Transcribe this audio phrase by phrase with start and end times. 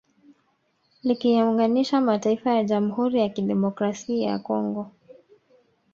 [1.03, 4.91] Likiyaunganisha mataifa ya Jamhuri ya Kidemokrasi ya Kongo